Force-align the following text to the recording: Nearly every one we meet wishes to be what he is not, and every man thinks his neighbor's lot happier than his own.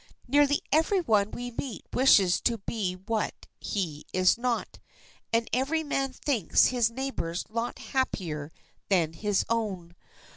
Nearly 0.27 0.63
every 0.71 0.99
one 0.99 1.29
we 1.29 1.51
meet 1.51 1.85
wishes 1.93 2.41
to 2.41 2.57
be 2.57 2.95
what 2.95 3.45
he 3.59 4.07
is 4.11 4.35
not, 4.35 4.79
and 5.31 5.47
every 5.53 5.83
man 5.83 6.11
thinks 6.11 6.65
his 6.73 6.89
neighbor's 6.89 7.45
lot 7.51 7.77
happier 7.77 8.51
than 8.89 9.13
his 9.13 9.45
own. 9.47 9.93